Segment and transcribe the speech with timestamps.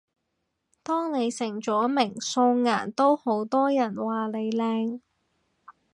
[0.81, 4.99] 當你成咗名，素顏都好多人話你靚